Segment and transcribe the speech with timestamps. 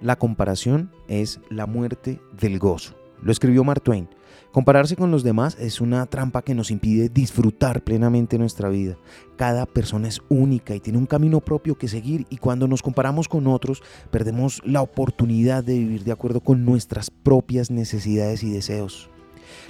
[0.00, 2.94] La comparación es la muerte del gozo.
[3.22, 4.08] Lo escribió Mark Twain.
[4.52, 8.96] Compararse con los demás es una trampa que nos impide disfrutar plenamente nuestra vida.
[9.36, 13.28] Cada persona es única y tiene un camino propio que seguir y cuando nos comparamos
[13.28, 19.10] con otros perdemos la oportunidad de vivir de acuerdo con nuestras propias necesidades y deseos.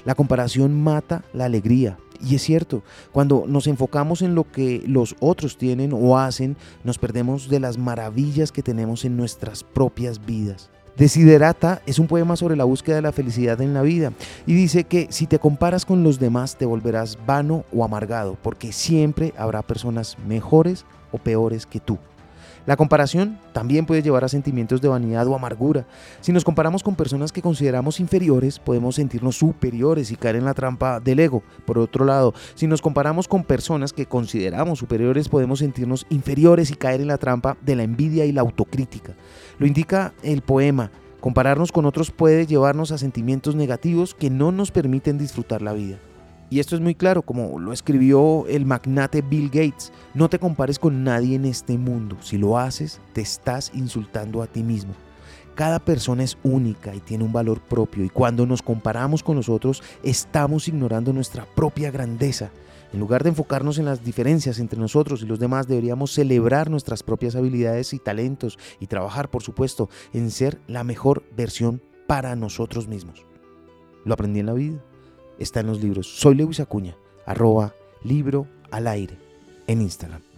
[0.04, 1.98] La comparación mata la alegría.
[2.20, 2.82] Y es cierto,
[3.12, 7.76] cuando nos enfocamos en lo que los otros tienen o hacen, nos perdemos de las
[7.76, 10.70] maravillas que tenemos en nuestras propias vidas.
[10.96, 14.12] Desiderata es un poema sobre la búsqueda de la felicidad en la vida
[14.46, 18.70] y dice que si te comparas con los demás te volverás vano o amargado porque
[18.70, 21.98] siempre habrá personas mejores o peores que tú.
[22.66, 25.86] La comparación también puede llevar a sentimientos de vanidad o amargura.
[26.20, 30.54] Si nos comparamos con personas que consideramos inferiores, podemos sentirnos superiores y caer en la
[30.54, 31.42] trampa del ego.
[31.66, 36.74] Por otro lado, si nos comparamos con personas que consideramos superiores, podemos sentirnos inferiores y
[36.74, 39.14] caer en la trampa de la envidia y la autocrítica.
[39.58, 40.90] Lo indica el poema.
[41.20, 45.98] Compararnos con otros puede llevarnos a sentimientos negativos que no nos permiten disfrutar la vida.
[46.54, 50.78] Y esto es muy claro, como lo escribió el magnate Bill Gates, no te compares
[50.78, 52.16] con nadie en este mundo.
[52.20, 54.94] Si lo haces, te estás insultando a ti mismo.
[55.56, 59.48] Cada persona es única y tiene un valor propio y cuando nos comparamos con los
[59.48, 62.52] otros estamos ignorando nuestra propia grandeza.
[62.92, 67.02] En lugar de enfocarnos en las diferencias entre nosotros y los demás, deberíamos celebrar nuestras
[67.02, 72.86] propias habilidades y talentos y trabajar, por supuesto, en ser la mejor versión para nosotros
[72.86, 73.26] mismos.
[74.04, 74.80] Lo aprendí en la vida
[75.38, 76.06] está en los libros.
[76.06, 76.96] Soy Lewis Acuña,
[77.26, 79.16] arroba libro al aire
[79.66, 80.33] en Instagram.